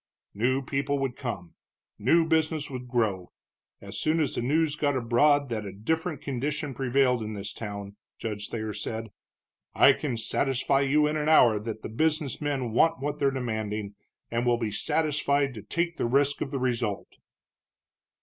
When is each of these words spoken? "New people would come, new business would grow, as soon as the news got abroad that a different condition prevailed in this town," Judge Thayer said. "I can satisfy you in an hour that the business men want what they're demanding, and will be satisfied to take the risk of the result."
"New 0.33 0.63
people 0.63 0.97
would 0.97 1.15
come, 1.15 1.53
new 1.99 2.25
business 2.25 2.71
would 2.71 2.87
grow, 2.87 3.31
as 3.81 3.99
soon 3.99 4.19
as 4.19 4.33
the 4.33 4.41
news 4.41 4.75
got 4.75 4.97
abroad 4.97 5.49
that 5.49 5.63
a 5.63 5.71
different 5.71 6.23
condition 6.23 6.73
prevailed 6.73 7.21
in 7.21 7.33
this 7.33 7.53
town," 7.53 7.95
Judge 8.17 8.49
Thayer 8.49 8.73
said. 8.73 9.09
"I 9.75 9.93
can 9.93 10.17
satisfy 10.17 10.81
you 10.81 11.05
in 11.05 11.17
an 11.17 11.29
hour 11.29 11.59
that 11.59 11.83
the 11.83 11.89
business 11.89 12.41
men 12.41 12.71
want 12.71 12.99
what 12.99 13.19
they're 13.19 13.29
demanding, 13.29 13.93
and 14.31 14.43
will 14.43 14.57
be 14.57 14.71
satisfied 14.71 15.53
to 15.53 15.61
take 15.61 15.97
the 15.97 16.07
risk 16.07 16.41
of 16.41 16.49
the 16.49 16.57
result." 16.57 17.17